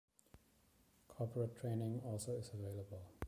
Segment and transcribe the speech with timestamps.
[1.09, 3.11] Corporate training also is available.